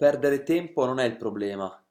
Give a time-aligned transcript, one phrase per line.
[0.00, 1.84] Perdere tempo non è il problema.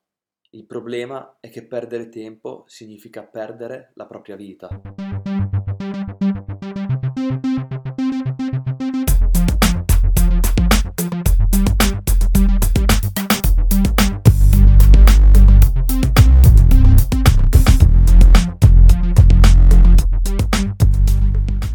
[0.51, 4.69] Il problema è che perdere tempo significa perdere la propria vita.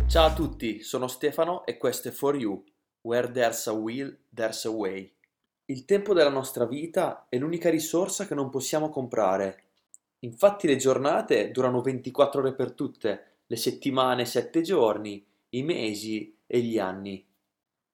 [0.07, 2.65] Ciao a tutti, sono Stefano e questo è For You,
[3.03, 5.17] Where There's a Will, There's a Way.
[5.73, 9.63] Il tempo della nostra vita è l'unica risorsa che non possiamo comprare.
[10.19, 16.61] Infatti le giornate durano 24 ore per tutte, le settimane 7 giorni, i mesi e
[16.61, 17.27] gli anni.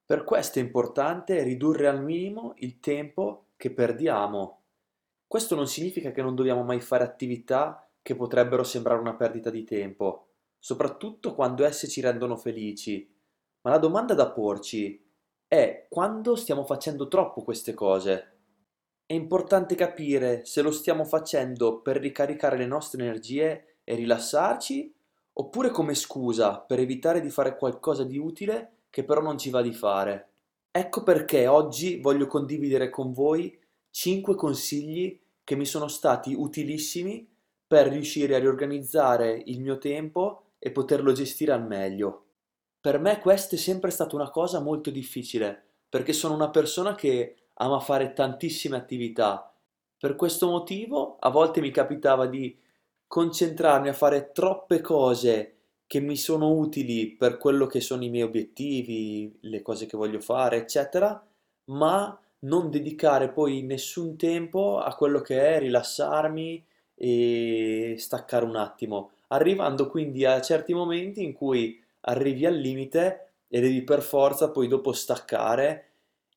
[0.04, 4.62] Per questo è importante ridurre al minimo il tempo che perdiamo.
[5.24, 9.62] Questo non significa che non dobbiamo mai fare attività che potrebbero sembrare una perdita di
[9.62, 10.24] tempo
[10.58, 13.08] soprattutto quando esse ci rendono felici.
[13.60, 15.07] Ma la domanda da porci
[15.48, 18.36] è quando stiamo facendo troppo queste cose.
[19.06, 24.94] È importante capire se lo stiamo facendo per ricaricare le nostre energie e rilassarci,
[25.32, 29.62] oppure come scusa per evitare di fare qualcosa di utile che però non ci va
[29.62, 30.28] di fare.
[30.70, 33.58] Ecco perché oggi voglio condividere con voi
[33.90, 37.26] 5 consigli che mi sono stati utilissimi
[37.66, 42.27] per riuscire a riorganizzare il mio tempo e poterlo gestire al meglio.
[42.88, 47.36] Per me questa è sempre stata una cosa molto difficile, perché sono una persona che
[47.56, 49.52] ama fare tantissime attività.
[49.98, 52.58] Per questo motivo a volte mi capitava di
[53.06, 58.24] concentrarmi a fare troppe cose che mi sono utili per quello che sono i miei
[58.24, 61.22] obiettivi, le cose che voglio fare, eccetera,
[61.64, 69.10] ma non dedicare poi nessun tempo a quello che è rilassarmi e staccare un attimo
[69.28, 74.68] arrivando quindi a certi momenti in cui arrivi al limite e devi per forza poi
[74.68, 75.84] dopo staccare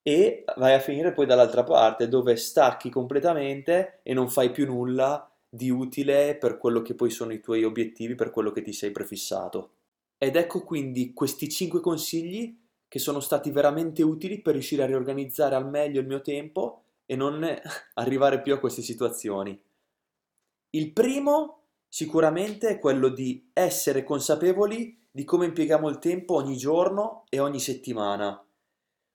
[0.02, 5.30] e vai a finire poi dall'altra parte dove stacchi completamente e non fai più nulla
[5.48, 8.92] di utile per quello che poi sono i tuoi obiettivi, per quello che ti sei
[8.92, 9.72] prefissato.
[10.18, 15.56] Ed ecco quindi questi 5 consigli che sono stati veramente utili per riuscire a riorganizzare
[15.56, 17.44] al meglio il mio tempo e non
[17.96, 19.60] arrivare più a queste situazioni.
[20.72, 21.62] Il primo
[21.94, 27.60] Sicuramente è quello di essere consapevoli di come impieghiamo il tempo ogni giorno e ogni
[27.60, 28.42] settimana.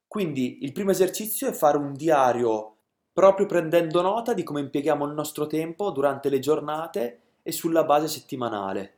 [0.06, 2.76] Quindi il primo esercizio è fare un diario
[3.12, 8.08] proprio prendendo nota di come impieghiamo il nostro tempo durante le giornate e sulla base
[8.08, 8.92] settimanale.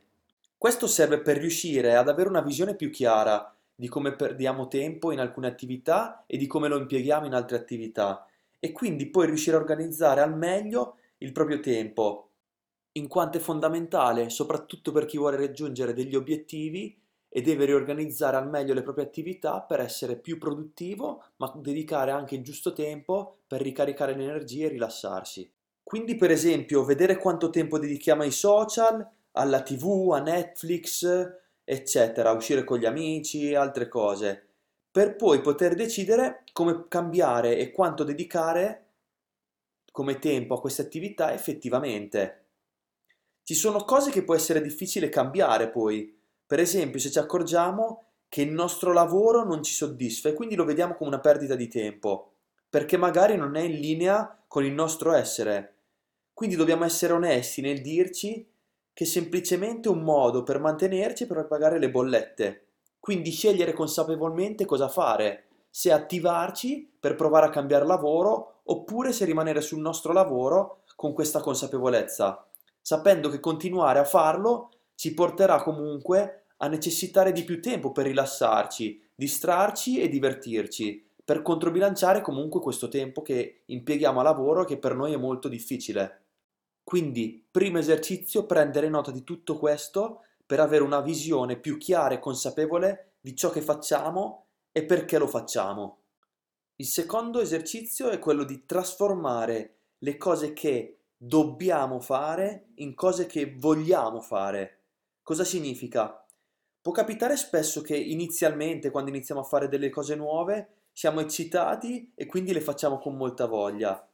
[0.57, 5.19] Questo serve per riuscire ad avere una visione più chiara di come perdiamo tempo in
[5.19, 8.25] alcune attività e di come lo impieghiamo in altre attività
[8.59, 12.28] e quindi poi riuscire a organizzare al meglio il proprio tempo
[12.93, 18.49] in quanto è fondamentale soprattutto per chi vuole raggiungere degli obiettivi e deve riorganizzare al
[18.49, 23.61] meglio le proprie attività per essere più produttivo, ma dedicare anche il giusto tempo per
[23.61, 25.51] ricaricare le energie e rilassarsi.
[25.83, 31.07] Quindi, per esempio, vedere quanto tempo dedichiamo ai social, alla TV, a Netflix,
[31.63, 34.47] eccetera, uscire con gli amici, altre cose,
[34.91, 38.85] per poi poter decidere come cambiare e quanto dedicare
[39.91, 42.48] come tempo a queste attività effettivamente.
[43.49, 46.15] Ci sono cose che può essere difficile cambiare poi.
[46.45, 50.65] Per esempio, se ci accorgiamo che il nostro lavoro non ci soddisfa e quindi lo
[50.65, 52.33] vediamo come una perdita di tempo,
[52.69, 55.77] perché magari non è in linea con il nostro essere.
[56.31, 58.47] Quindi dobbiamo essere onesti nel dirci
[58.93, 62.67] che è semplicemente un modo per mantenerci e per pagare le bollette.
[62.99, 69.61] Quindi scegliere consapevolmente cosa fare, se attivarci per provare a cambiare lavoro oppure se rimanere
[69.61, 72.43] sul nostro lavoro con questa consapevolezza
[72.81, 79.09] sapendo che continuare a farlo ci porterà comunque a necessitare di più tempo per rilassarci,
[79.15, 85.13] distrarci e divertirci, per controbilanciare comunque questo tempo che impieghiamo a lavoro che per noi
[85.13, 86.23] è molto difficile.
[86.83, 92.19] Quindi, primo esercizio, prendere nota di tutto questo per avere una visione più chiara e
[92.19, 95.99] consapevole di ciò che facciamo e perché lo facciamo.
[96.77, 103.53] Il secondo esercizio è quello di trasformare le cose che dobbiamo fare in cose che
[103.57, 104.83] vogliamo fare.
[105.21, 106.25] Cosa significa?
[106.81, 112.25] Può capitare spesso che inizialmente, quando iniziamo a fare delle cose nuove, siamo eccitati e
[112.25, 114.07] quindi le facciamo con molta voglia,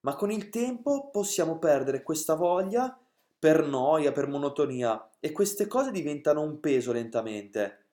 [0.00, 2.96] ma con il tempo possiamo perdere questa voglia
[3.36, 7.86] per noia, per monotonia e queste cose diventano un peso lentamente,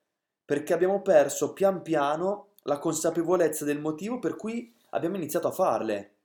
[0.46, 6.19] perché abbiamo perso pian piano la consapevolezza del motivo per cui abbiamo iniziato a farle.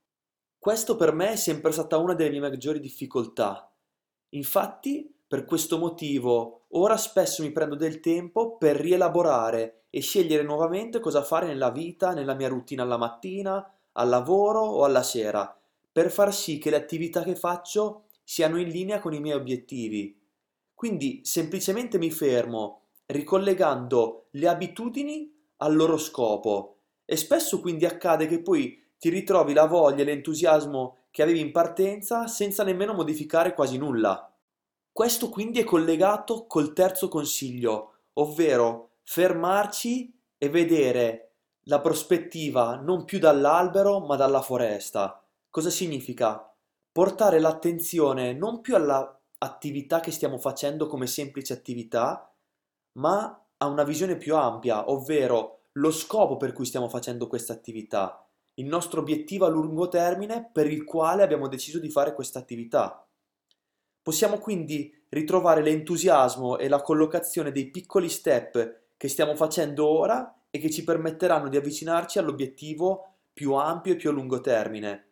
[0.65, 3.71] Questo per me è sempre stata una delle mie maggiori difficoltà.
[4.31, 11.01] Infatti, per questo motivo, ora spesso mi prendo del tempo per rielaborare e scegliere nuovamente
[11.01, 15.55] cosa fare nella vita, nella mia routine alla mattina, al lavoro o alla sera,
[15.93, 20.19] per far sì che le attività che faccio siano in linea con i miei obiettivi.
[20.73, 26.79] Quindi semplicemente mi fermo, ricollegando le abitudini al loro scopo.
[27.05, 31.53] E spesso quindi accade che poi ti ritrovi la voglia e l'entusiasmo che avevi in
[31.53, 34.35] partenza senza nemmeno modificare quasi nulla.
[34.91, 41.33] Questo quindi è collegato col terzo consiglio, ovvero fermarci e vedere
[41.65, 45.23] la prospettiva non più dall'albero ma dalla foresta.
[45.51, 46.51] Cosa significa?
[46.91, 52.35] Portare l'attenzione non più alla attività che stiamo facendo come semplice attività,
[52.93, 58.24] ma a una visione più ampia, ovvero lo scopo per cui stiamo facendo questa attività,
[58.55, 63.07] il nostro obiettivo a lungo termine per il quale abbiamo deciso di fare questa attività.
[64.03, 70.59] Possiamo quindi ritrovare l'entusiasmo e la collocazione dei piccoli step che stiamo facendo ora e
[70.59, 75.09] che ci permetteranno di avvicinarci all'obiettivo più ampio e più a lungo termine.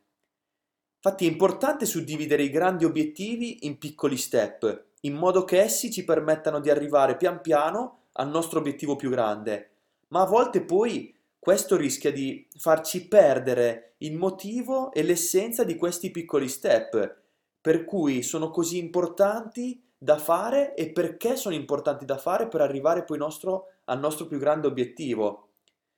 [0.97, 6.05] Infatti è importante suddividere i grandi obiettivi in piccoli step, in modo che essi ci
[6.05, 9.71] permettano di arrivare pian piano al nostro obiettivo più grande,
[10.09, 11.13] ma a volte poi
[11.43, 17.17] questo rischia di farci perdere il motivo e l'essenza di questi piccoli step,
[17.61, 23.03] per cui sono così importanti da fare e perché sono importanti da fare per arrivare
[23.03, 25.49] poi nostro, al nostro più grande obiettivo.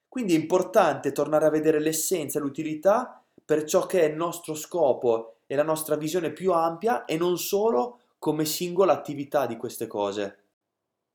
[0.08, 4.54] Quindi è importante tornare a vedere l'essenza e l'utilità per ciò che è il nostro
[4.54, 9.88] scopo e la nostra visione più ampia e non solo come singola attività di queste
[9.88, 10.38] cose.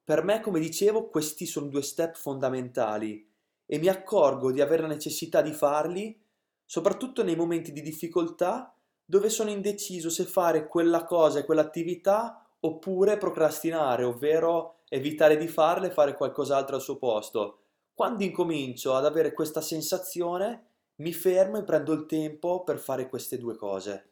[0.03, 3.28] Per me, come dicevo, questi sono due step fondamentali
[3.71, 6.19] e mi accorgo di avere la necessità di farli
[6.65, 8.75] soprattutto nei momenti di difficoltà
[9.05, 15.87] dove sono indeciso se fare quella cosa e quell'attività oppure procrastinare, ovvero evitare di farle
[15.87, 17.59] e fare qualcos'altro al suo posto.
[17.93, 23.37] Quando incomincio ad avere questa sensazione, mi fermo e prendo il tempo per fare queste
[23.37, 24.09] due cose.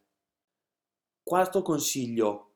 [1.24, 2.51] Quarto consiglio.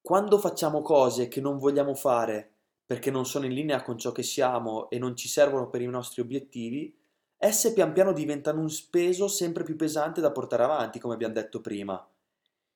[0.00, 2.55] Quando facciamo cose che non vogliamo fare
[2.86, 5.86] perché non sono in linea con ciò che siamo e non ci servono per i
[5.86, 6.96] nostri obiettivi,
[7.36, 11.60] esse pian piano diventano un peso sempre più pesante da portare avanti, come abbiamo detto
[11.60, 12.08] prima.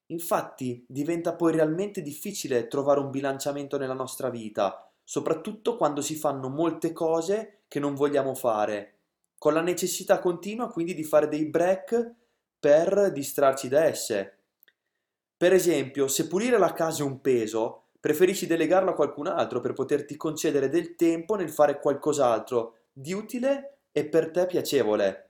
[0.07, 6.49] Infatti diventa poi realmente difficile trovare un bilanciamento nella nostra vita, soprattutto quando si fanno
[6.49, 8.97] molte cose che non vogliamo fare
[9.41, 12.15] con la necessità continua quindi di fare dei break
[12.61, 14.41] per distrarci da esse.
[15.35, 19.75] Per esempio, se pulire la casa è un peso, preferisci delegarlo a qualcun altro per
[19.75, 25.29] poterti concedere del tempo nel fare qualcos'altro di utile e per te piacevole.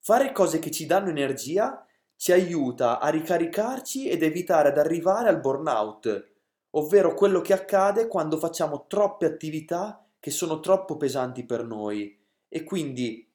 [0.00, 5.40] Fare cose che ci danno energia ci aiuta a ricaricarci ed evitare ad arrivare al
[5.40, 6.32] burnout,
[6.70, 12.18] ovvero quello che accade quando facciamo troppe attività che sono troppo pesanti per noi
[12.48, 13.28] e quindi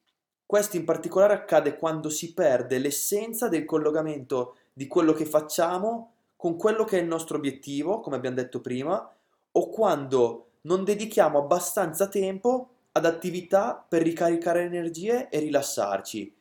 [0.44, 6.56] questo in particolare accade quando si perde l'essenza del collegamento di quello che facciamo con
[6.56, 9.08] quello che è il nostro obiettivo, come abbiamo detto prima,
[9.52, 16.36] o quando non dedichiamo abbastanza tempo ad attività per ricaricare energie e rilassarci.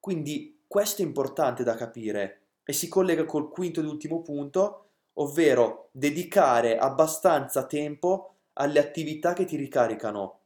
[0.00, 5.90] Quindi questo è importante da capire e si collega col quinto ed ultimo punto, ovvero
[5.92, 10.40] dedicare abbastanza tempo alle attività che ti ricaricano.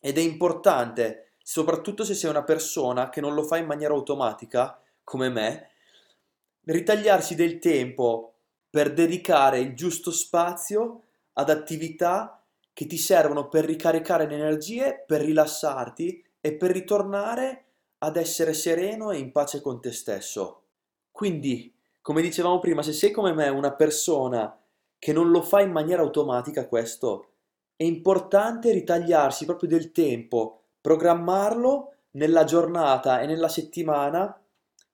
[0.00, 4.80] Ed è importante, soprattutto se sei una persona che non lo fa in maniera automatica,
[5.02, 5.68] come me,
[6.66, 8.34] ritagliarsi del tempo
[8.70, 11.02] per dedicare il giusto spazio
[11.34, 12.42] ad attività
[12.72, 17.64] che ti servono per ricaricare le energie, per rilassarti e per ritornare
[17.98, 20.62] ad essere sereno e in pace con te stesso.
[21.10, 24.60] Quindi, come dicevamo prima, se sei come me una persona
[24.98, 27.28] che non lo fa in maniera automatica questo,
[27.76, 34.38] è importante ritagliarsi proprio del tempo, programmarlo nella giornata e nella settimana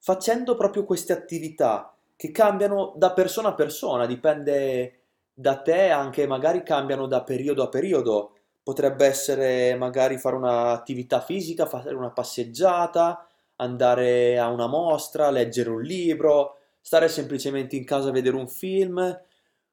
[0.01, 5.01] facendo proprio queste attività che cambiano da persona a persona, dipende
[5.33, 8.37] da te, anche magari cambiano da periodo a periodo.
[8.63, 13.27] Potrebbe essere magari fare un'attività fisica, fare una passeggiata,
[13.57, 19.19] andare a una mostra, leggere un libro, stare semplicemente in casa a vedere un film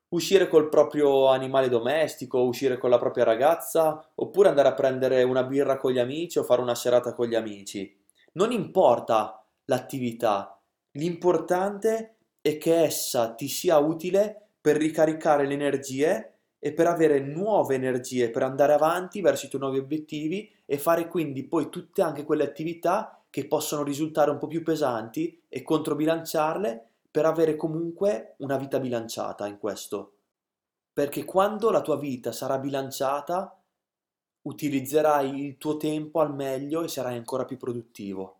[0.10, 5.44] uscire col proprio animale domestico, uscire con la propria ragazza, oppure andare a prendere una
[5.44, 7.94] birra con gli amici o fare una serata con gli amici.
[8.34, 10.60] Non importa l'attività,
[10.92, 17.76] l'importante è che essa ti sia utile per ricaricare le energie e per avere nuove
[17.76, 22.24] energie, per andare avanti verso i tuoi nuovi obiettivi e fare quindi poi tutte anche
[22.24, 28.58] quelle attività che possono risultare un po' più pesanti e controbilanciarle per avere comunque una
[28.58, 30.14] vita bilanciata in questo.
[30.94, 33.62] Perché quando la tua vita sarà bilanciata,
[34.42, 38.40] utilizzerai il tuo tempo al meglio e sarai ancora più produttivo.